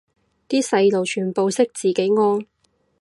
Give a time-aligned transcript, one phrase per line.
[0.49, 2.43] 啲細路全部識自己屙